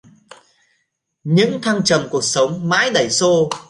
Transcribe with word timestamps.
Những 1.23 1.61
thăng 1.61 1.83
trầm 1.83 2.07
cuộc 2.11 2.23
sống 2.23 2.69
mãi 2.69 2.91
đẩy 2.93 3.09
xô 3.09 3.49